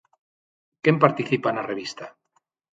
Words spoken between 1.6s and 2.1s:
revista?